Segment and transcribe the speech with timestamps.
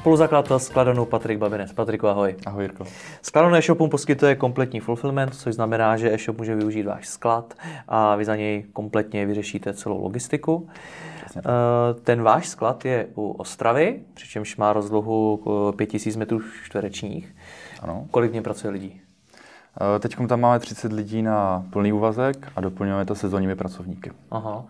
[0.00, 1.72] Spoluzakladatel Skladonu Patrik Babinec.
[1.72, 2.36] Patriku, ahoj.
[2.46, 2.84] Ahoj, Jirko.
[3.22, 7.54] Skladon e-shopům poskytuje kompletní fulfillment, což znamená, že e-shop může využít váš sklad
[7.88, 10.68] a vy za něj kompletně vyřešíte celou logistiku.
[11.24, 11.42] Přesně.
[11.44, 15.42] Eh, ten váš sklad je u Ostravy, přičemž má rozlohu
[15.76, 17.34] 5000 metrů čtverečních.
[17.82, 18.06] Ano.
[18.10, 19.00] Kolik mě pracuje lidí?
[19.96, 24.12] Eh, teď tam máme 30 lidí na plný úvazek a doplňujeme to sezónními pracovníky.
[24.30, 24.64] Aha.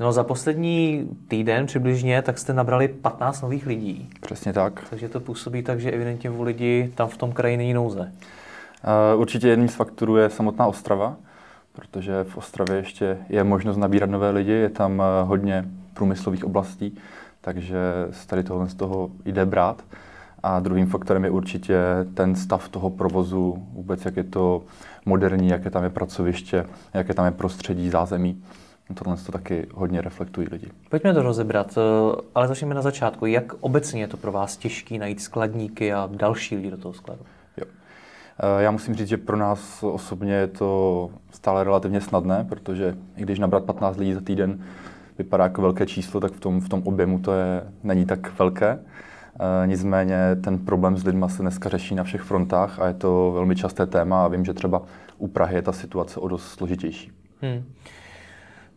[0.00, 4.08] No za poslední týden přibližně, tak jste nabrali 15 nových lidí.
[4.20, 4.84] Přesně tak.
[4.90, 8.00] Takže to působí tak, že evidentně u lidí tam v tom kraji není nouze.
[8.00, 11.16] Uh, určitě jedním z faktorů je samotná Ostrava,
[11.72, 16.98] protože v Ostravě ještě je možnost nabírat nové lidi, je tam uh, hodně průmyslových oblastí,
[17.40, 17.78] takže
[18.10, 19.84] z tady tohle z toho jde brát.
[20.42, 21.78] A druhým faktorem je určitě
[22.14, 24.62] ten stav toho provozu, vůbec jak je to
[25.06, 28.42] moderní, jaké tam je pracoviště, jaké tam je prostředí, zázemí.
[28.94, 30.70] Tohle to taky hodně reflektují lidi.
[30.90, 33.26] Pojďme to rozebrat, eh, ale začneme na začátku.
[33.26, 37.20] Jak obecně je to pro vás těžké najít skladníky a další lidi do toho skladu?
[37.56, 37.64] Jo.
[38.38, 43.22] Eh, já musím říct, že pro nás osobně je to stále relativně snadné, protože i
[43.22, 44.64] když nabrat 15 lidí za týden
[45.18, 48.68] vypadá jako velké číslo, tak v tom, v tom objemu to je, není tak velké.
[48.68, 53.32] E, nicméně ten problém s lidma se dneska řeší na všech frontách a je to
[53.34, 54.82] velmi časté téma a vím, že třeba
[55.18, 57.12] u Prahy je ta situace o dost složitější.
[57.40, 57.64] Hmm.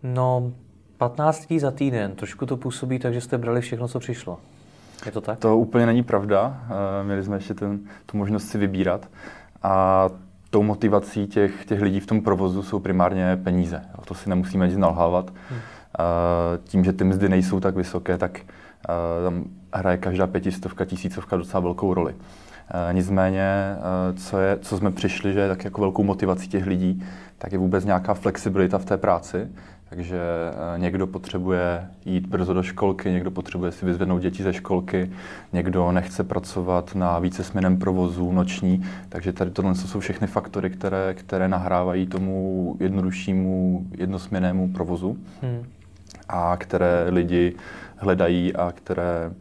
[0.04, 0.54] No,
[0.98, 4.40] 15 lidí za týden, trošku to působí tak, že jste brali všechno, co přišlo.
[5.06, 5.40] Je to tak?
[5.40, 6.64] To úplně není pravda.
[6.64, 9.10] Eh, měli jsme ještě ten, tu možnost si vybírat.
[9.64, 10.06] A
[10.50, 13.82] tou motivací těch, těch lidí v tom provozu jsou primárně peníze.
[14.06, 15.34] To si nemusíme nic nalhávat.
[15.50, 15.60] Hmm.
[16.64, 19.44] Tím, že ty mzdy nejsou tak vysoké, tak eh, tam
[19.74, 22.16] hraje každá pětistovka, tisícovka docela velkou roli.
[22.92, 23.76] Nicméně,
[24.16, 27.04] co, je, co jsme přišli, že je tak jako velkou motivací těch lidí,
[27.38, 29.48] tak je vůbec nějaká flexibilita v té práci,
[29.90, 30.20] takže
[30.76, 35.12] eh, někdo potřebuje jít brzo do školky, někdo potřebuje si vyzvednout děti ze školky,
[35.54, 41.48] někdo nechce pracovat na vícesměném provozu noční, takže tady tohle jsou všechny faktory, které, které
[41.48, 45.66] nahrávají tomu jednoduššímu jednosměnému provozu hmm.
[46.30, 47.56] a které lidi
[47.98, 49.32] hledají a které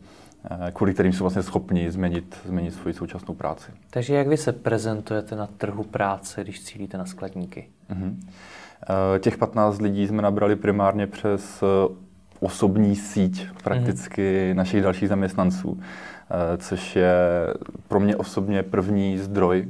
[0.50, 3.70] eh, kvůli kterým jsou vlastně schopni změnit, změnit svoji současnou práci.
[3.90, 7.68] Takže jak vy se prezentujete na trhu práce, když cílíte na skladníky?
[7.90, 8.14] Mm-hmm.
[8.82, 11.94] Eh, těch 15 lidí jsme nabrali primárně přes eh,
[12.40, 14.56] osobní síť prakticky mm.
[14.56, 17.14] našich dalších zaměstnanců, eh, což je
[17.88, 19.68] pro mě osobně první zdroj,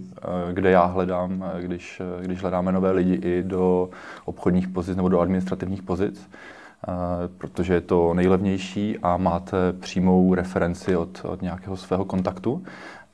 [0.53, 3.91] kde já hledám, když, když hledáme nové lidi i do
[4.25, 6.31] obchodních pozic nebo do administrativních pozic,
[7.39, 12.63] protože je to nejlevnější a máte přímou referenci od, od nějakého svého kontaktu.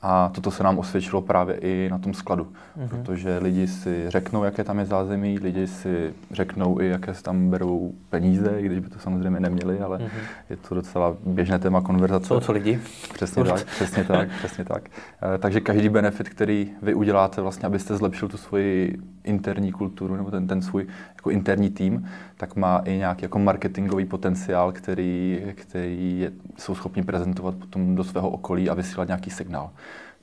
[0.01, 2.87] A toto se nám osvědčilo právě i na tom skladu, mm-hmm.
[2.87, 7.49] protože lidi si řeknou, jaké tam je zázemí, lidi si řeknou i, jaké si tam
[7.49, 10.09] berou peníze, i když by to samozřejmě neměli, ale mm-hmm.
[10.49, 12.27] je to docela běžné téma konverzace.
[12.27, 12.79] Jsou to lidi?
[13.13, 14.89] Přesně tak, přesně tak, přesně tak.
[15.35, 20.31] E, takže každý benefit, který vy uděláte, vlastně, abyste zlepšil tu svoji interní kulturu nebo
[20.31, 26.19] ten, ten svůj jako interní tým, tak má i nějaký jako marketingový potenciál, který, který
[26.19, 29.69] je, jsou schopni prezentovat potom do svého okolí a vysílat nějaký signál.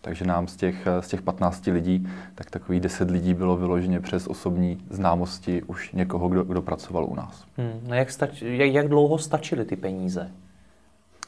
[0.05, 4.27] Takže nám z těch, z těch 15 lidí, tak takových 10 lidí bylo vyloženě přes
[4.27, 7.45] osobní známosti už někoho, kdo, kdo pracoval u nás.
[7.57, 10.31] Hmm, no jak, stač, jak, jak dlouho stačily ty peníze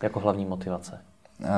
[0.03, 1.01] jako hlavní motivace?
[1.41, 1.49] Uh,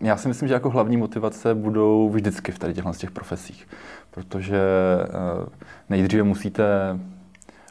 [0.00, 3.68] já si myslím, že jako hlavní motivace budou vždycky v tady těchto těch profesích,
[4.10, 4.60] protože
[5.40, 5.48] uh,
[5.88, 6.64] nejdříve musíte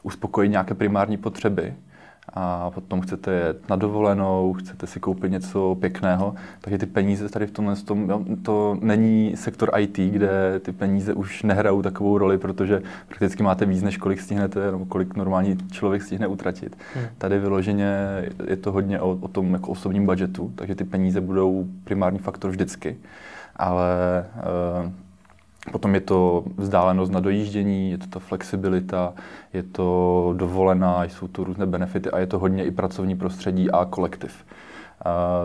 [0.03, 1.73] uspokojit nějaké primární potřeby,
[2.33, 7.47] a potom chcete jet na dovolenou, chcete si koupit něco pěkného, takže ty peníze tady
[7.47, 12.81] v tomhle tom, to není sektor IT, kde ty peníze už nehrajou takovou roli, protože
[13.07, 16.77] prakticky máte víc, než kolik stihnete, nebo kolik normální člověk stihne utratit.
[16.95, 17.05] Hmm.
[17.17, 17.95] Tady vyloženě
[18.47, 22.51] je to hodně o, o tom jako osobním budgetu, takže ty peníze budou primární faktor
[22.51, 22.97] vždycky.
[23.55, 24.25] Ale
[24.85, 24.91] uh,
[25.71, 29.13] Potom je to vzdálenost na dojíždění, je to ta flexibilita,
[29.53, 33.85] je to dovolená, jsou to různé benefity a je to hodně i pracovní prostředí a
[33.85, 34.45] kolektiv.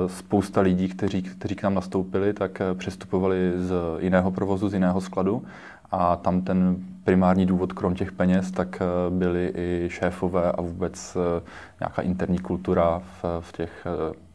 [0.06, 5.00] Spousta lidí, kteří, kteří k nám nastoupili, tak eh, přestupovali z jiného provozu, z jiného
[5.00, 5.44] skladu
[5.91, 11.17] a tam ten primární důvod, krom těch peněz, tak eh, byli i šéfové a vůbec
[11.17, 11.43] eh,
[11.81, 13.87] nějaká interní kultura v, v těch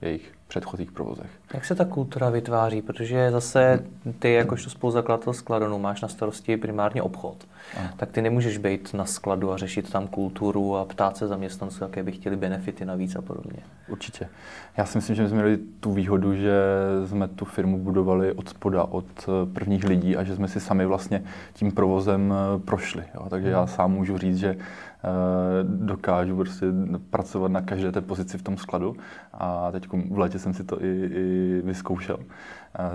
[0.01, 1.29] jejich předchozích provozech.
[1.53, 2.81] Jak se ta kultura vytváří?
[2.81, 3.83] Protože zase
[4.19, 7.47] ty jakožto spoluzakladatel skladonu máš na starosti primárně obchod.
[7.77, 7.93] Aha.
[7.97, 12.03] Tak ty nemůžeš být na skladu a řešit tam kulturu a ptát se zaměstnanců, jaké
[12.03, 13.59] by chtěli benefity navíc a podobně.
[13.87, 14.29] Určitě.
[14.77, 16.61] Já si myslím, že jsme měli tu výhodu, že
[17.05, 20.85] jsme tu firmu budovali od spoda, od eh, prvních lidí a že jsme si sami
[20.85, 21.23] vlastně
[21.53, 23.03] tím provozem eh, prošli.
[23.15, 23.29] Jo?
[23.29, 23.67] Takže já hmm.
[23.67, 24.57] sám můžu říct, že
[25.63, 26.65] dokážu prostě
[27.09, 28.95] pracovat na každé té pozici v tom skladu
[29.33, 32.19] a teď v létě jsem si to i, i vyzkoušel.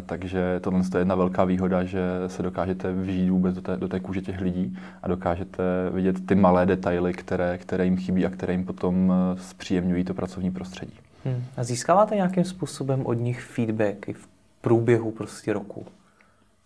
[0.06, 4.01] Takže tohle je jedna velká výhoda, že se dokážete vžít vůbec do té, do té
[4.01, 8.53] kůže těch lidí a dokážete vidět ty malé detaily, které, které jim chybí a které
[8.53, 10.95] jim potom zpříjemňují to pracovní prostředí.
[11.25, 11.45] Hmm.
[11.57, 14.29] A získáváte nějakým způsobem od nich feedback i v
[14.61, 15.87] průběhu prostě roku?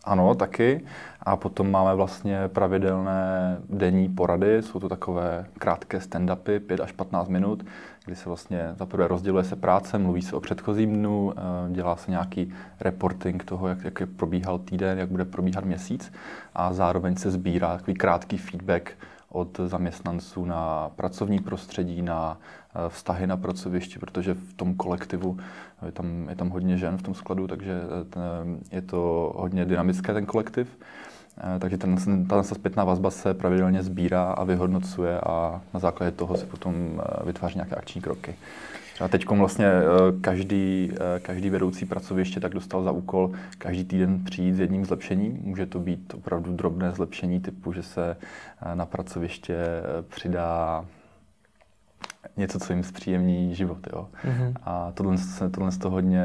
[0.08, 0.80] Ano, taky.
[1.22, 4.62] A potom máme vlastně pravidelné denní porady.
[4.62, 7.66] Jsou to takové krátké stand-upy, 5 až 15 minut,
[8.04, 11.40] kdy se vlastně zaprvé rozděluje se práce, mluví se o předchozím dnu, eh,
[11.72, 16.12] dělá se nějaký reporting toho, jak, jak probíhal týden, jak bude probíhat měsíc
[16.54, 18.92] a zároveň se sbírá takový krátký feedback
[19.28, 22.38] od zaměstnanců na pracovní prostředí, na
[22.88, 25.38] vztahy na pracovišti, protože v tom kolektivu
[25.86, 27.80] je tam, je tam hodně žen v tom skladu, takže
[28.16, 30.68] eh, je to hodně dynamické ten kolektiv.
[31.38, 36.36] Eh, takže ten, ta zpětná vazba se pravidelně sbírá a vyhodnocuje a na základě toho
[36.36, 38.36] se potom vytváří nějaké akční kroky.
[39.00, 39.82] A teď vlastně eh,
[40.20, 45.38] každý, eh, každý vedoucí pracoviště tak dostal za úkol každý týden přijít s jedním zlepšením.
[45.42, 48.16] Může to být opravdu drobné zlepšení typu, že se
[48.62, 49.56] eh, na pracoviště
[50.08, 50.84] přidá
[52.36, 53.78] něco, co jim zpříjemní život.
[53.92, 54.08] Jo.
[54.24, 54.52] Mm-hmm.
[54.62, 55.16] A tohle,
[55.50, 56.24] tohle to hodně,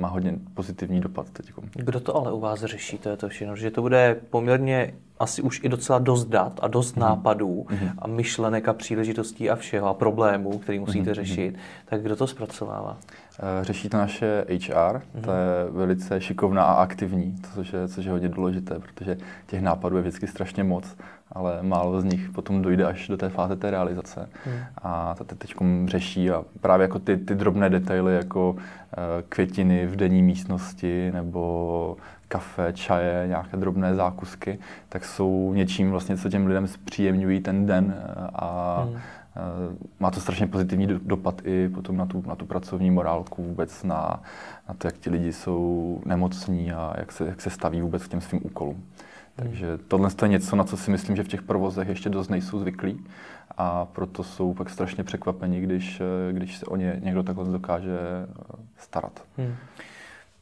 [0.00, 1.52] má hodně pozitivní dopad teď.
[1.74, 5.42] Kdo to ale u vás řeší, to je to všechno, že to bude poměrně asi
[5.42, 7.00] už i docela dost dat a dost mm-hmm.
[7.00, 7.92] nápadů mm-hmm.
[7.98, 11.14] a myšlenek a příležitostí a všeho a problémů, který musíte mm-hmm.
[11.14, 12.96] řešit, tak kdo to zpracovává?
[13.40, 15.20] Eh, řeší to naše HR, mm-hmm.
[15.24, 19.16] to je velice šikovná a aktivní, což je, což je hodně důležité, protože
[19.46, 20.96] těch nápadů je vždycky strašně moc,
[21.32, 24.28] ale málo z nich potom dojde až do té fáze té realizace.
[24.46, 24.52] Mm.
[24.82, 25.54] A to teď
[25.86, 28.58] řeší a právě jako ty, ty drobné detaily, jako uh,
[29.28, 31.96] květiny v denní místnosti nebo
[32.28, 34.58] kafe, čaje, nějaké drobné zákusky,
[34.88, 38.98] tak jsou něčím vlastně, co těm lidem zpříjemňují ten den eh, a hmm.
[40.00, 44.22] má to strašně pozitivní dopad i potom na tu, na tu pracovní morálku, vůbec na,
[44.68, 48.08] na to, jak ti lidi jsou nemocní a jak se, jak se staví vůbec k
[48.08, 48.74] těm svým úkolům.
[48.74, 48.84] Hmm.
[49.36, 52.58] Takže tohle je něco, na co si myslím, že v těch provozech ještě dost nejsou
[52.58, 53.04] zvyklí
[53.58, 57.98] a proto jsou pak strašně překvapení, když, eh, když se o ně někdo takhle dokáže
[58.76, 59.22] starat.
[59.36, 59.54] Hmm.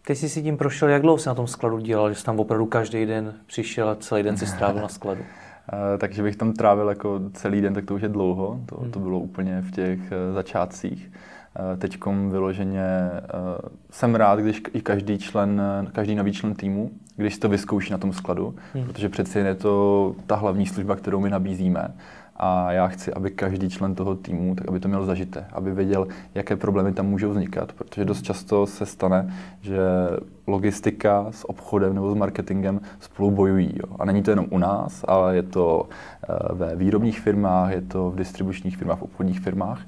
[0.07, 2.41] Ty jsi si tím prošel, jak dlouho jsi na tom skladu dělal, že jsi tam
[2.41, 5.23] opravdu každý den přišel a celý den si strávil na skladu?
[5.73, 8.61] Eh, takže bych tam trávil jako celý den, tak to už je dlouho.
[8.67, 8.91] To, hmm.
[8.91, 11.13] to bylo úplně v těch eh, začátcích.
[11.57, 11.99] Eh, Teď
[12.29, 13.11] vyloženě
[13.91, 15.63] jsem rád, když i každý člen,
[15.93, 18.87] každý nový člen týmu, když to vyzkouší na tom skladu, hmm.
[18.87, 21.95] protože přeci je to ta hlavní služba, kterou my nabízíme
[22.39, 26.07] a já chci, aby každý člen toho týmu, tak aby to měl zažité, aby věděl,
[26.35, 29.79] jaké problémy tam můžou vznikat, protože dost často se stane, že
[30.47, 33.71] logistika s obchodem nebo s marketingem spolu bojují.
[33.75, 33.97] Jo.
[33.99, 38.11] A není to jenom u nás, ale je to eh, ve výrobních firmách, je to
[38.11, 39.81] v distribučních firmách, v obchodních firmách,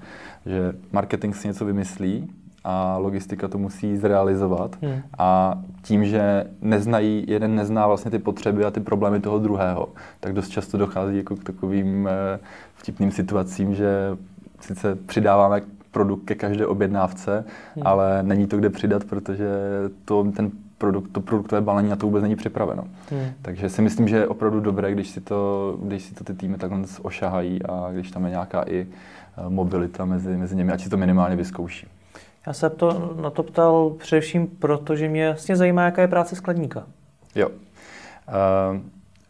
[0.47, 2.31] že marketing si něco vymyslí,
[2.71, 4.77] a logistika to musí zrealizovat.
[4.83, 5.03] Hmm.
[5.19, 9.89] A tím, že neznají, jeden nezná vlastně ty potřeby a ty problémy toho druhého,
[10.21, 12.39] tak dost často dochází jako k takovým eh,
[12.75, 14.17] vtipným situacím, že
[14.61, 17.87] sice přidáváme produkt ke každé objednávce, hmm.
[17.87, 19.49] ale není to kde přidat, protože
[20.05, 22.85] to, ten produkt, to produktové balení na to vůbec není připraveno.
[23.11, 23.27] Hmm.
[23.43, 26.57] Takže si myslím, že je opravdu dobré, když si to, když si to ty týmy
[26.57, 30.91] takhle ošahají a když tam je nějaká i eh, mobilita mezi, mezi nimi, ať si
[30.91, 31.87] to minimálně vyzkouší.
[32.49, 36.37] Já se to, na to ptal především proto, že mě vlastně zajímá, jaká je práce
[36.37, 36.87] skladníka.
[37.35, 37.49] Jo.
[38.29, 38.81] Eh,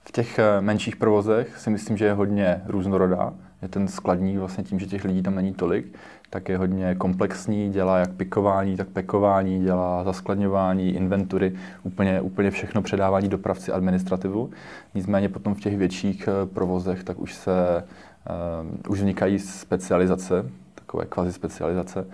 [0.04, 3.34] v těch eh, menších provozech si myslím, že je hodně různorodá.
[3.62, 5.98] Je ten skladník vlastně tím, že těch lidí tam není tolik,
[6.30, 12.82] tak je hodně komplexní, dělá jak pikování, tak pekování, dělá zaskladňování, inventury, úplně, úplně všechno
[12.82, 14.50] předávání dopravci administrativu.
[14.94, 17.84] Nicméně potom v těch větších eh, provozech tak už se
[18.30, 22.06] uh, už vznikají specializace, takové kvazi specializace,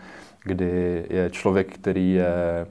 [0.44, 2.66] kdy je člověk, který je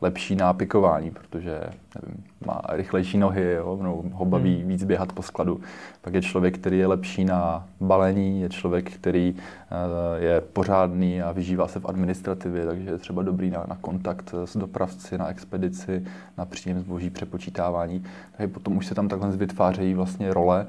[0.00, 1.60] lepší na pikování, protože
[2.02, 4.68] nevím, má rychlejší nohy, jo, no, ho baví hmm.
[4.68, 5.60] víc běhat po skladu.
[6.02, 11.32] Pak je člověk, který je lepší na balení, je člověk, který uh, je pořádný a
[11.32, 16.04] vyžívá se v administrativě, takže je třeba dobrý na, na kontakt s dopravci, na expedici,
[16.38, 18.04] na příjem zboží, přepočítávání.
[18.36, 20.66] Takže potom už se tam takhle vytvářejí vlastně role,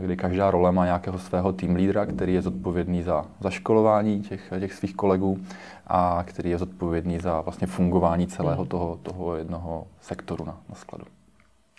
[0.00, 4.74] kdy každá role má nějakého svého tým lídra, který je zodpovědný za zaškolování těch, těch
[4.74, 5.38] svých kolegů
[5.86, 8.68] a který je zodpovědný za vlastně fungování celého hmm.
[8.68, 11.04] toho, toho jednoho sektoru na, na skladu.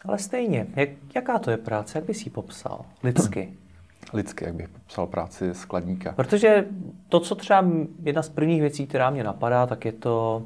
[0.05, 3.53] Ale stejně, jak, jaká to je práce, jak bys ji popsal lidsky?
[4.13, 6.11] lidsky, jak bych popsal práci skladníka.
[6.11, 6.65] Protože
[7.09, 7.65] to, co třeba
[8.03, 10.43] jedna z prvních věcí, která mě napadá, tak je to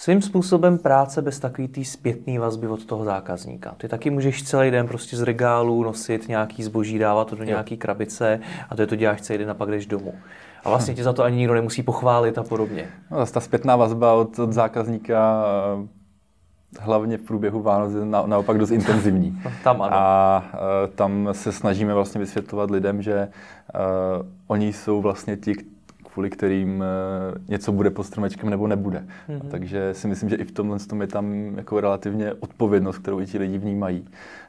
[0.00, 3.74] svým způsobem práce bez takový té zpětné vazby od toho zákazníka.
[3.78, 7.76] Ty taky můžeš celý den prostě z regálu nosit nějaký zboží, dávat to do nějaký
[7.76, 8.40] krabice
[8.70, 10.14] a to je to děláš celý den a pak jdeš domů.
[10.64, 12.88] A vlastně tě za to ani nikdo nemusí pochválit a podobně.
[13.10, 15.44] No, ta zpětná vazba od, od zákazníka
[15.84, 15.88] eh,
[16.80, 19.42] hlavně v průběhu Vánoc je na, naopak dost intenzivní.
[19.64, 19.94] tam ano.
[19.94, 23.28] A uh, tam se snažíme vlastně vysvětlovat lidem, že
[23.74, 25.54] uh, oni jsou vlastně ti,
[26.18, 26.84] kvůli kterým
[27.48, 29.04] něco bude pod stromečkem nebo nebude.
[29.28, 29.48] Mm-hmm.
[29.50, 33.26] Takže si myslím, že i v tomhle tom je tam jako relativně odpovědnost, kterou i
[33.26, 34.04] ti lidi vnímají.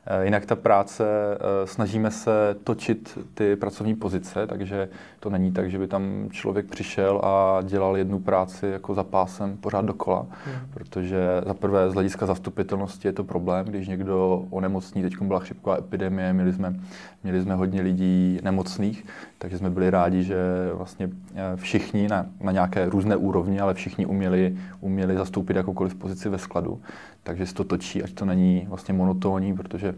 [0.06, 5.72] Eh, jinak ta práce, eh, snažíme se točit ty pracovní pozice, takže to není tak,
[5.72, 10.56] že by tam člověk přišel a dělal jednu práci jako za pásem pořád dokola, hmm.
[10.74, 15.78] protože za prvé z hlediska zastupitelnosti je to problém, když někdo onemocní, teď byla chřipková
[15.78, 16.76] epidemie, měli jsme,
[17.24, 19.06] měli jsme hodně lidí nemocných,
[19.38, 20.38] takže jsme byli rádi, že
[20.74, 26.30] vlastně eh, všichni na, na nějaké různé úrovni, ale všichni uměli, uměli zastoupit jakoukoliv pozici
[26.30, 26.82] ve skladu
[27.24, 29.96] takže se to točí, ať to není vlastně monotónní, protože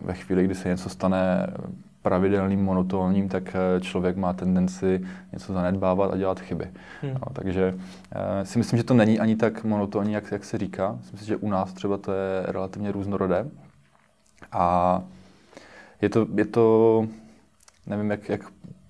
[0.00, 1.46] ve chvíli, kdy se něco stane
[2.02, 6.70] pravidelným, monotónním, tak eh, člověk má tendenci něco zanedbávat a dělat chyby.
[7.02, 7.14] Hmm.
[7.14, 7.80] No, takže uh,
[8.42, 10.96] si myslím, že to není ani tak monotónní, jak, jak se říká.
[11.00, 13.46] Myslím si, že u nás třeba to je relativně různorodé.
[14.52, 15.02] A
[16.02, 17.06] je to, je to
[17.86, 18.40] nevím, jak, jak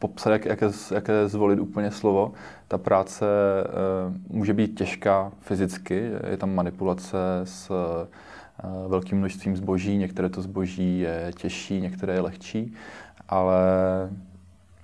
[0.02, 2.32] popsat, jak, jaké, jaké zvolit úplně slovo.
[2.68, 9.96] Ta práce e, může být těžká fyzicky, je tam manipulace s e, velkým množstvím zboží,
[9.96, 12.74] některé to zboží je těžší, některé je lehčí,
[13.28, 13.60] ale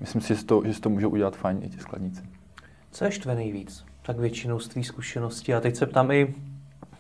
[0.01, 2.23] myslím si, že to, že to můžou udělat fajn i ti skladníci.
[2.91, 3.85] Co je štve nejvíc?
[4.03, 5.55] Tak většinou z tvých zkušeností.
[5.55, 6.35] A teď se ptám i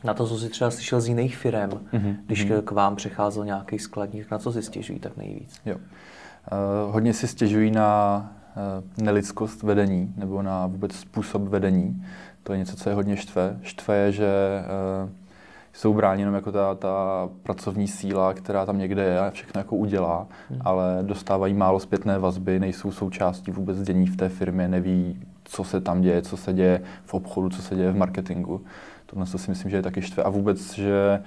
[0.04, 2.16] na to, co jsi třeba slyšel z jiných firm, mm-hmm.
[2.26, 2.62] když mm-hmm.
[2.62, 5.60] k vám přecházel nějaký skladník, na co si stěžují tak nejvíc?
[5.66, 5.76] Jo.
[6.52, 12.04] Uh, hodně si stěžují na uh, nelidskost vedení nebo na vůbec způsob vedení.
[12.42, 13.58] To je něco, co je hodně štve.
[13.62, 14.28] Štve je, že
[15.04, 15.10] uh,
[15.72, 19.76] jsou bráni jenom jako ta, ta pracovní síla, která tam někde je a všechno jako
[19.76, 20.60] udělá, hmm.
[20.64, 25.80] ale dostávají málo zpětné vazby, nejsou součástí vůbec dění v té firmě, neví, co se
[25.80, 28.60] tam děje, co se děje v obchodu, co se děje v marketingu.
[29.06, 30.22] Tohle to si myslím, že je taky štve.
[30.22, 31.22] A vůbec, že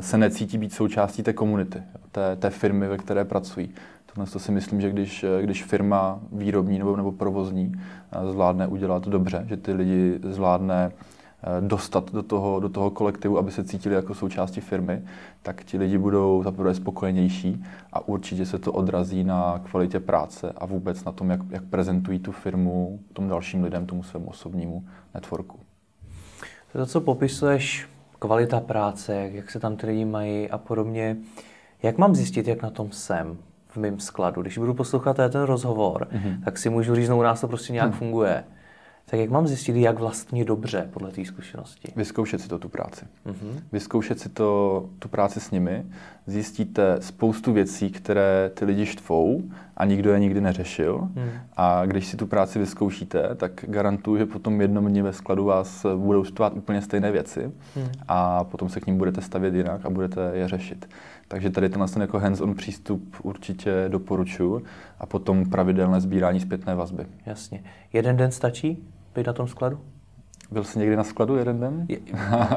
[0.00, 1.82] se necítí být součástí té komunity,
[2.12, 3.70] té, té firmy, ve které pracují.
[4.14, 7.72] Tohle to si myslím, že když, když firma výrobní nebo, nebo provozní
[8.12, 13.38] eh, zvládne udělat dobře, že ty lidi zvládne eh, dostat do toho, do toho kolektivu,
[13.38, 15.02] aby se cítili jako součástí firmy,
[15.42, 20.66] tak ti lidi budou zaprvé spokojenější a určitě se to odrazí na kvalitě práce a
[20.66, 25.58] vůbec na tom, jak, jak prezentují tu firmu tom dalším lidem, tomu svému osobnímu networku.
[26.72, 31.16] To, co popisuješ, kvalita práce, jak se tam ty lidi mají a podobně,
[31.82, 33.38] jak mám zjistit, jak na tom jsem?
[33.74, 34.42] V mém skladu.
[34.42, 36.44] Když budu poslouchat ten rozhovor, mm-hmm.
[36.44, 37.92] tak si můžu říct, no u nás to prostě nějak mm.
[37.92, 38.44] funguje.
[39.06, 41.92] Tak jak mám zjistit, jak vlastně dobře podle té zkušenosti?
[41.96, 43.04] Vyzkoušet si to tu práci.
[43.26, 43.62] Mm-hmm.
[43.72, 45.86] Vyzkoušet si to, tu práci s nimi.
[46.26, 49.42] Zjistíte spoustu věcí, které ty lidi štvou
[49.76, 50.98] a nikdo je nikdy neřešil.
[51.00, 51.30] Mm.
[51.56, 55.86] A když si tu práci vyzkoušíte, tak garantuju, že potom jednom dní ve skladu vás
[55.96, 57.86] budou štvát úplně stejné věci mm.
[58.08, 60.88] a potom se k ním budete stavět jinak a budete je řešit.
[61.28, 64.62] Takže tady tenhle ten jako hands-on přístup určitě doporučuji
[64.98, 67.06] a potom pravidelné sbírání zpětné vazby.
[67.26, 67.62] Jasně.
[67.92, 69.80] Jeden den stačí být na tom skladu?
[70.50, 71.86] Byl jsi někdy na skladu jeden den?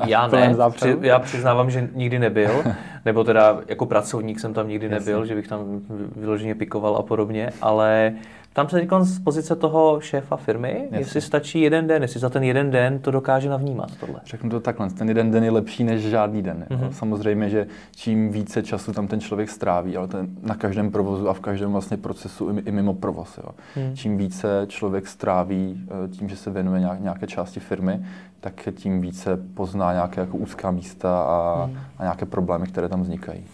[0.05, 2.63] Já ne, při, já přiznávám, že nikdy nebyl,
[3.05, 5.27] nebo teda jako pracovník jsem tam nikdy nebyl, Jasně.
[5.27, 5.81] že bych tam
[6.15, 8.13] vyloženě pikoval a podobně, ale
[8.57, 10.97] tam se teď z pozice toho šéfa firmy, Jasně.
[10.97, 14.21] jestli stačí jeden den, jestli za ten jeden den to dokáže navnímat tohle.
[14.25, 16.65] Řeknu to takhle, ten jeden den je lepší než žádný den.
[16.69, 16.89] Mm-hmm.
[16.89, 21.33] Samozřejmě, že čím více času tam ten člověk stráví, ale ten na každém provozu a
[21.33, 23.37] v každém vlastně procesu i, i mimo provoz.
[23.37, 23.49] Jo.
[23.75, 23.95] Mm.
[23.95, 28.05] Čím více člověk stráví eh, tím, že se věnuje nějaké části firmy,
[28.39, 31.77] tak tím více pozná nějaké jako úzká místa a, mm.
[31.97, 33.45] a nějaké problémy, které tam vznikají.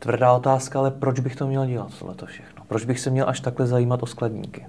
[0.00, 2.64] Tvrdá otázka, ale proč bych to měl dělat, tohle všechno?
[2.68, 4.66] Proč bych se měl až takhle zajímat o skladníky?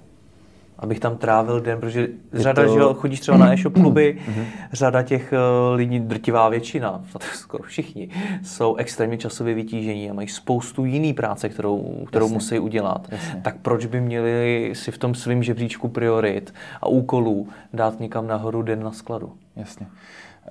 [0.82, 2.74] abych tam trávil den, protože řada, to...
[2.74, 4.44] že chodíš třeba na e-shop kluby, mm-hmm.
[4.72, 8.08] řada těch uh, lidí, drtivá většina, skoro všichni,
[8.42, 12.34] jsou extrémně časově vytížení a mají spoustu jiný práce, kterou, kterou Jasně.
[12.34, 13.08] musí udělat.
[13.10, 13.40] Jasně.
[13.44, 18.62] Tak proč by měli si v tom svém žebříčku priorit a úkolů dát někam nahoru
[18.62, 19.32] den na skladu?
[19.56, 19.86] Jasně.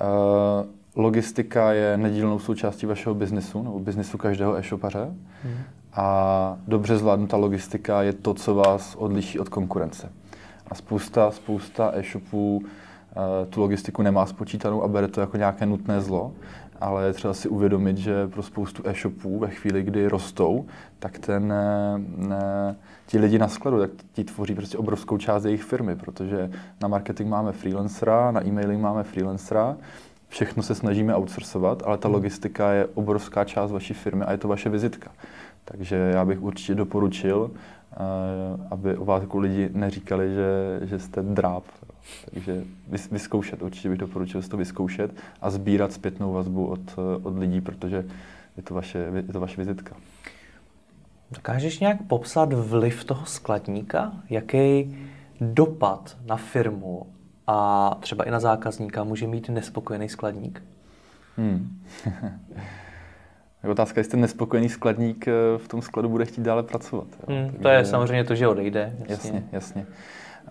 [0.01, 5.05] Uh, logistika je nedílnou součástí vašeho biznesu, nebo biznesu každého e-shopaře.
[5.45, 5.53] Mm.
[5.93, 10.12] A dobře zvládnutá logistika je to, co vás odliší od konkurence.
[10.67, 12.63] A spousta, spousta e-shopů uh,
[13.50, 16.31] tu logistiku nemá spočítanou a bere to jako nějaké nutné zlo,
[16.81, 20.65] ale je třeba si uvědomit, že pro spoustu e-shopů ve chvíli, kdy rostou,
[21.00, 21.53] tak ten,
[22.17, 26.88] ne, ti lidi na skladu, tak ti tvoří prostě obrovskou část jejich firmy, protože na
[26.88, 29.77] marketing máme freelancera, na e-mailing máme freelancera,
[30.31, 32.15] všechno se snažíme outsourcovat, ale ta hmm.
[32.15, 35.11] logistika je obrovská část vaší firmy a je to vaše vizitka.
[35.65, 37.95] Takže já bych určitě doporučil, eh,
[38.71, 41.63] aby o vás jako lidi neříkali, že, že jste dráp.
[42.33, 42.63] Takže
[43.11, 45.11] vyzkoušet, určitě bych doporučil si to vyzkoušet
[45.41, 48.05] a sbírat zpětnou vazbu od, od lidí, protože
[48.57, 49.95] je to vaše, je to vaše vizitka.
[51.31, 54.13] Dokážeš nějak popsat vliv toho skladníka?
[54.29, 54.97] Jaký
[55.41, 57.05] dopad na firmu
[57.51, 60.63] a třeba i na zákazníka může mít nespokojený skladník?
[61.38, 61.81] Hmm.
[63.63, 67.08] Je otázka, jestli ten nespokojený skladník eh, v tom skladu bude chtít dále pracovat.
[67.20, 67.36] Jo.
[67.36, 68.96] Hmm, Takže, to je samozřejmě to, že odejde.
[69.00, 69.43] Jasně, jasně.
[69.51, 69.86] jasně.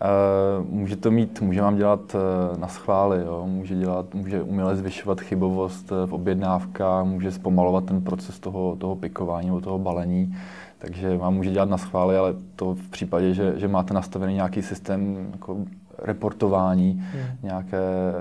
[0.00, 3.47] Uh, může to mít, může vám dělat uh, na schvály, jo?
[3.47, 9.47] Může, dělat, může uměle zvyšovat chybovost v objednávkách, může zpomalovat ten proces toho, toho pikování
[9.47, 10.37] nebo toho balení,
[10.78, 14.62] takže vám může dělat na schvály, ale to v případě, že, že máte nastavený nějaký
[14.62, 15.57] systém jako
[16.02, 17.23] reportování, hmm.
[17.42, 18.12] nějaké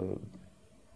[0.00, 0.29] uh,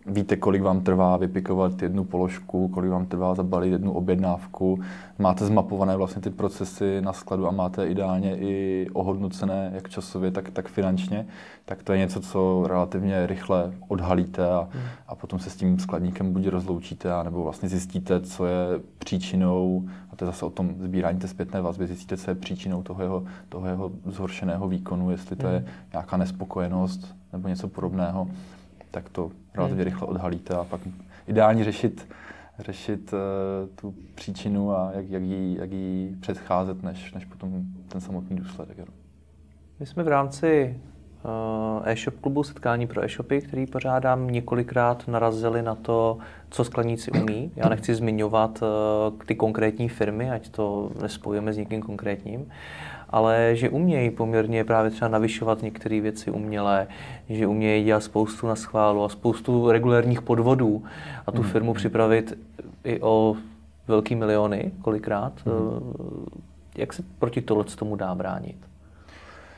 [0.07, 4.81] víte, kolik vám trvá vypikovat jednu položku, kolik vám trvá zabalit jednu objednávku,
[5.19, 10.51] máte zmapované vlastně ty procesy na skladu a máte ideálně i ohodnocené jak časově, tak,
[10.51, 11.27] tak finančně,
[11.65, 14.83] tak to je něco, co relativně rychle odhalíte a, hmm.
[15.09, 20.17] a potom se s tím skladníkem buď rozloučíte, nebo vlastně zjistíte, co je příčinou, a
[20.17, 23.25] to je zase o tom sbírání té zpětné vazby, zjistíte, co je příčinou toho jeho,
[23.49, 25.69] toho jeho zhoršeného výkonu, jestli to je hmm.
[25.93, 28.29] nějaká nespokojenost nebo něco podobného
[28.95, 29.93] tak to relativně hmm.
[29.93, 30.81] rychle odhalíte a pak
[31.27, 32.09] ideálně řešit,
[32.59, 33.19] řešit uh,
[33.75, 38.79] tu příčinu a jak, jak, jí, jak jí předcházet, než, než potom ten samotný důsledek.
[39.81, 40.81] My jsme v rámci
[41.85, 46.19] e-shop klubu setkání pro e-shopy, který pořádám, několikrát narazili na to,
[46.51, 47.51] co skladníci umí.
[47.57, 52.47] Já nechci zmiňovat uh, ty konkrétní firmy, ať to nespojíme s někým konkrétním,
[53.11, 56.87] ale že umějí poměrně právě třeba navyšovat některé věci umělé,
[57.29, 60.85] že umějí dělat spoustu na schválu a spoustu regulérních podvodů
[61.27, 61.49] a tu mm.
[61.49, 62.39] firmu připravit
[62.85, 63.37] i o
[63.89, 65.33] velký miliony kolikrát.
[65.47, 66.35] Mm.
[66.77, 68.57] Jak se proti tohle tomu dá bránit?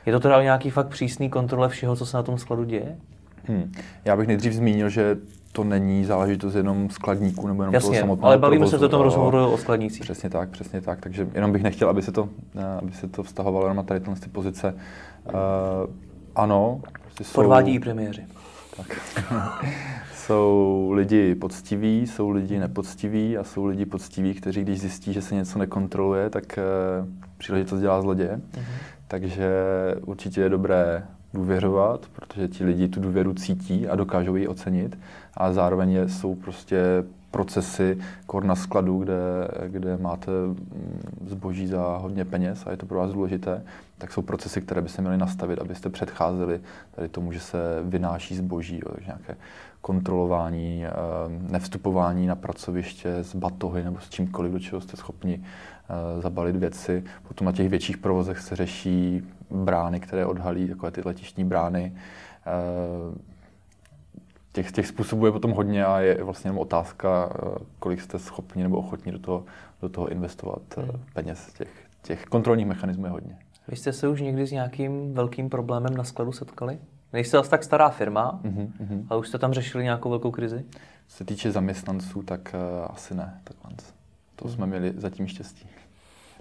[0.06, 2.96] Je to teda nějaký fakt přísný kontrole všeho, co se na tom skladu děje?
[3.44, 3.72] Hmm.
[4.04, 5.16] Já bych nejdřív zmínil, že
[5.52, 8.78] to není záležitost jenom skladníků nebo jenom Jasně, toho samotného ale bavíme provozu.
[8.78, 10.02] se v tom rozhovoru o skladnících.
[10.02, 11.00] Přesně tak, přesně tak.
[11.00, 14.00] Takže jenom bych nechtěl, aby se to, eh, aby se to vztahovalo jenom na tady
[14.00, 14.74] ty pozice.
[15.26, 15.32] Uh,
[16.34, 16.80] ano.
[17.02, 18.24] Prostě jsou, Podvádí i premiéři.
[18.76, 19.00] Tak.
[20.26, 25.34] jsou lidi poctiví, jsou lidi nepoctiví a jsou lidi poctiví, kteří když zjistí, že se
[25.34, 27.08] něco nekontroluje, tak uh,
[27.38, 28.40] příležitost dělá zloděje.
[28.52, 28.62] Uh-huh.
[29.08, 29.50] Takže
[30.06, 34.98] určitě je dobré důvěřovat, protože ti lidi tu důvěru cítí a dokážou ji ocenit.
[35.34, 39.14] A zároveň jsou prostě procesy kor na skladu, kde,
[39.66, 43.62] kde máte mm, zboží za hodně peněz a je to pro vás důležité,
[43.98, 46.60] tak jsou procesy, které by se měly nastavit, abyste předcházeli
[46.94, 49.36] tady tomu, že se vynáší zboží, jo, takže nějaké
[49.80, 50.90] kontrolování, eh,
[51.28, 57.04] nevstupování na pracoviště s batohy nebo s čímkoliv, do čeho jste schopni eh, zabalit věci.
[57.28, 61.92] Potom na těch větších provozech se řeší brány, které odhalí, takové ty letištní brány.
[62.46, 63.18] Eh,
[64.52, 67.32] těch, těch způsobů je potom hodně a je vlastně jenom otázka,
[67.78, 69.44] kolik jste schopni nebo ochotni do toho,
[69.82, 71.00] do toho investovat hmm.
[71.12, 71.52] peněz.
[71.58, 71.68] Těch,
[72.02, 73.38] těch kontrolních mechanismů je hodně.
[73.68, 76.78] Vy jste se už někdy s nějakým velkým problémem na skladu setkali?
[77.12, 79.06] Nejste zase tak stará firma, mm-hmm.
[79.08, 80.64] ale už jste tam řešili nějakou velkou krizi?
[81.08, 83.40] Co se týče zaměstnanců, tak uh, asi ne.
[83.44, 83.70] Takhle.
[84.36, 84.54] To mm.
[84.54, 85.68] jsme měli zatím štěstí.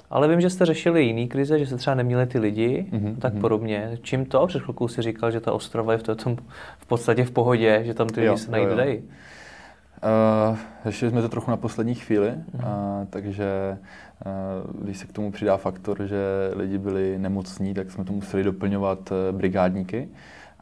[0.10, 3.17] Ale vím, že jste řešili jiný krize, že se třeba neměli ty lidi, mm-hmm.
[3.17, 3.41] tak mhm.
[3.41, 3.97] podobně.
[4.01, 4.47] Čím to?
[4.47, 6.38] Před chvilkou si říkal, že ta Ostrava je v, tom,
[6.80, 8.97] v podstatě v pohodě, že tam ty lidi se najít dají.
[8.99, 12.99] Uh, řešili jsme to trochu na poslední chvíli, mm-hmm.
[13.01, 13.78] uh, takže
[14.25, 18.43] uh, když se k tomu přidá faktor, že lidi byli nemocní, tak jsme to museli
[18.43, 20.10] doplňovat uh, brigádníky.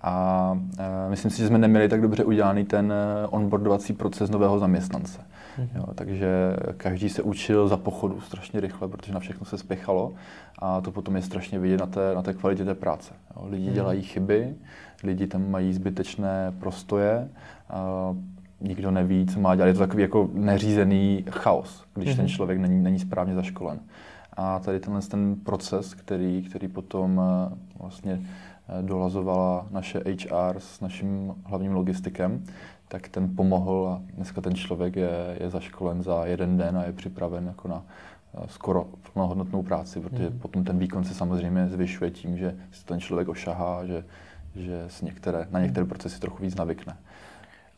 [0.03, 2.93] A uh, myslím si, že jsme neměli tak dobře udělaný ten
[3.29, 5.19] onboardovací proces nového zaměstnance.
[5.19, 5.67] Mm-hmm.
[5.75, 6.27] Jo, takže
[6.77, 10.13] každý se učil za pochodu strašně rychle, protože na všechno se spěchalo
[10.59, 13.13] a to potom je strašně vidět na té, na té kvalitě té práce.
[13.35, 13.47] Jo.
[13.49, 13.73] Lidi mm-hmm.
[13.73, 14.55] dělají chyby,
[15.03, 17.29] lidi tam mají zbytečné prostoje,
[17.69, 18.15] a
[18.63, 19.67] nikdo neví, co má dělat.
[19.67, 22.33] Je to takový jako neřízený chaos, když ten mhm.
[22.33, 23.79] člověk není, není správně zaškolen.
[24.37, 28.27] A tady tenhle ten proces, který, který potom eh, vlastně eh,
[28.81, 32.43] dolazovala naše HR s naším hlavním logistikem,
[32.87, 36.91] tak ten pomohl a dneska ten člověk je, je zaškolen za jeden den a je
[36.91, 37.83] připraven jako na
[38.33, 40.39] eh, skoro plnohodnotnou práci, protože mm.
[40.39, 44.03] potom ten výkon se samozřejmě zvyšuje tím, že se ten člověk ošahá, že,
[44.55, 46.97] že s některé, na některé procesy trochu víc navykne.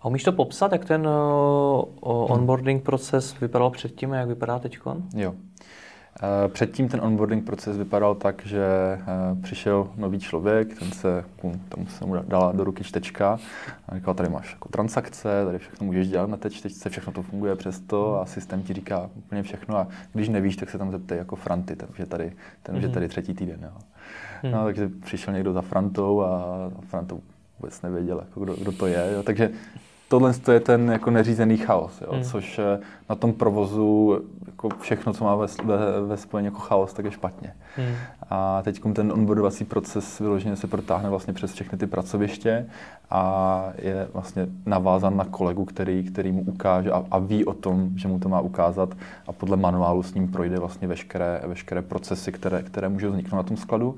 [0.01, 4.77] A umíš to popsat, jak ten uh, onboarding proces vypadal předtím a jak vypadá teď?
[5.15, 5.35] Jo.
[6.23, 9.01] Eh, předtím ten onboarding proces vypadal tak, že eh,
[9.41, 11.25] přišel nový člověk, ten se,
[11.69, 13.39] tam se mu dala do ruky čtečka
[13.89, 17.21] a říkal, tady máš jako transakce, tady všechno můžeš dělat na té čtečce, všechno to
[17.21, 20.91] funguje přes to a systém ti říká úplně všechno a když nevíš, tak se tam
[20.91, 22.93] zeptej jako Franty, ten už je tady, ten už je mhm.
[22.93, 23.59] tady třetí týden.
[23.63, 23.77] Jo.
[24.43, 24.51] Hmm.
[24.51, 26.55] No, takže přišel někdo za Frantou a
[26.89, 27.21] Frantou
[27.59, 29.11] vůbec nevěděl, jako kdo, kdo to je.
[29.13, 29.23] Jo.
[29.23, 29.49] Takže
[30.19, 32.23] tohle je ten jako neřízený chaos, jo, hmm.
[32.23, 36.93] což eh, na tom provozu jako všechno, co má ve, ve, ve spojení jako chaos,
[36.93, 37.53] tak je špatně.
[37.75, 37.95] Hmm.
[38.29, 42.65] A teď ten onboardovací proces vyloženě se protáhne vlastně přes všechny ty pracoviště
[43.09, 47.89] a je vlastně navázan na kolegu, který, který mu ukáže a, a ví o tom,
[47.95, 48.89] že mu to má ukázat
[49.27, 53.43] a podle manuálu s ním projde vlastně veškeré, veškeré procesy, které, které můžou vzniknout na
[53.43, 53.95] tom skladu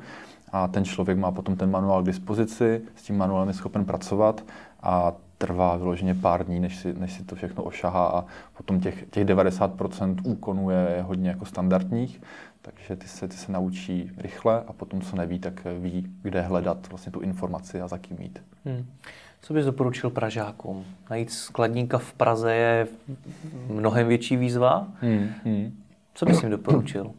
[0.52, 4.44] a ten člověk má potom ten manuál k dispozici, s tím manuálem je schopen pracovat
[4.84, 8.26] a trvá vyloženě pár dní, než si, než si to všechno ošahá a
[8.58, 12.22] potom těch, těch 90% úkonů je, je hodně jako standardních,
[12.62, 16.90] takže ty se, ty se naučí rychle a potom, co neví, tak ví, kde hledat
[16.90, 18.44] vlastně tu informaci a za kým jít.
[18.66, 18.86] Hmm.
[19.42, 20.86] Co bys doporučil Pražákům?
[21.10, 22.88] Najít skladníka v Praze je
[23.70, 24.88] mnohem větší výzva.
[25.02, 25.30] Hmm.
[25.46, 25.78] Hmm.
[26.14, 27.12] Co bys jim doporučil?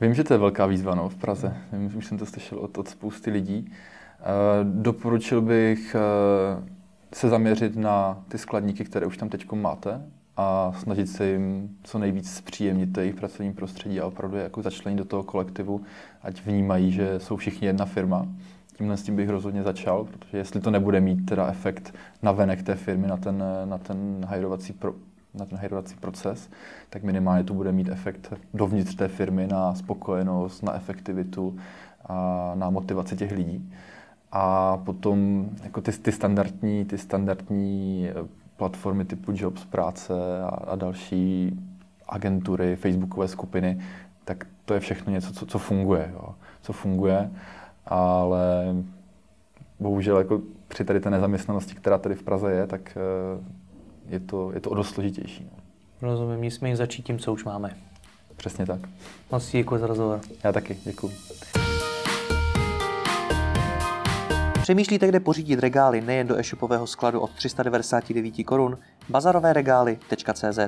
[0.00, 1.56] Vím, že to je velká výzva no, v Praze.
[1.72, 3.72] Vím, už jsem to slyšel od, od spousty lidí.
[3.72, 3.99] Eh,
[4.64, 6.62] doporučil bych eh,
[7.12, 10.02] se zaměřit na ty skladníky, které už tam teď máte
[10.36, 15.04] a snažit se jim co nejvíc zpříjemnit jejich pracovní prostředí a opravdu jako začlenit do
[15.04, 15.80] toho kolektivu,
[16.22, 18.26] ať vnímají, že jsou všichni jedna firma.
[18.76, 22.62] Tímhle s tím bych rozhodně začal, protože jestli to nebude mít teda efekt na venek
[22.62, 24.94] té firmy, na ten, na ten hajrovací pro,
[25.34, 26.50] na ten hajrovací proces,
[26.90, 31.58] tak minimálně to bude mít efekt dovnitř té firmy na spokojenost, na efektivitu
[32.06, 33.72] a na motivaci těch lidí.
[34.32, 40.76] A potom jako ty, ty, standardní, ty standardní eh, platformy typu Jobs, práce a, a
[40.76, 41.58] další
[42.08, 43.80] agentury, facebookové skupiny,
[44.24, 46.10] tak to je všechno něco, co, co funguje.
[46.12, 46.34] Jo.
[46.62, 47.30] Co funguje,
[47.86, 48.74] ale
[49.80, 53.44] bohužel jako při tady té nezaměstnanosti, která tady v Praze je, tak eh,
[54.08, 55.50] je to, je to o dost složitější.
[55.52, 55.60] No.
[56.08, 57.76] Rozumím, nicméně začít tím, co už máme.
[58.36, 58.80] Přesně tak.
[59.32, 60.20] Moc děkuji za rozhovor.
[60.44, 61.12] Já taky, děkuji.
[64.62, 68.78] Přemýšlíte, kde pořídit regály nejen do e-shopového skladu od 399 korun?
[69.08, 70.58] Bazarovéregály.cz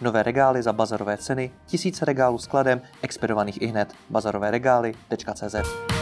[0.00, 3.94] Nové regály za bazarové ceny, tisíce regálů skladem, expedovaných i hned.
[4.10, 6.01] Bazarovéregály.cz